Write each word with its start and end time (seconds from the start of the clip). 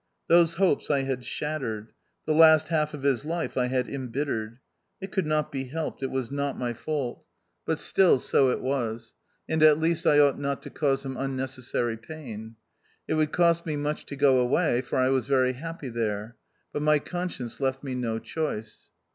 Those 0.27 0.55
hopes 0.55 0.89
I 0.89 1.01
had 1.03 1.23
shattered; 1.23 1.93
the 2.25 2.33
last 2.33 2.69
half 2.69 2.95
of 2.95 3.03
his 3.03 3.23
life 3.23 3.55
I 3.55 3.67
had 3.67 3.87
embittered. 3.87 4.57
It 4.99 5.11
could 5.11 5.27
not 5.27 5.51
be 5.51 5.65
helped; 5.65 6.01
it 6.01 6.09
was 6.09 6.31
not 6.31 6.57
my 6.57 6.73
fault; 6.73 7.19
ISO 7.19 7.21
THE 7.21 7.21
OUTCAST. 7.21 7.65
but 7.67 7.79
still 7.87 8.17
so 8.17 8.49
it 8.49 8.61
was, 8.61 9.13
and 9.47 9.61
at 9.61 9.77
least 9.77 10.07
I 10.07 10.17
ought 10.17 10.39
not 10.39 10.63
to 10.63 10.71
cause 10.71 11.05
him 11.05 11.17
unnecessary 11.17 11.97
pain. 11.97 12.55
It 13.07 13.13
would 13.13 13.31
cost 13.31 13.67
me 13.67 13.75
much 13.75 14.07
to 14.07 14.15
go 14.15 14.39
away, 14.39 14.81
for 14.81 14.95
I 14.97 15.09
was 15.09 15.27
very 15.27 15.53
happy 15.53 15.89
there; 15.89 16.35
but 16.73 16.81
my 16.81 16.97
conscience 16.97 17.59
left 17.59 17.83
me 17.83 17.93
no 17.93 18.17
choice. 18.17 18.89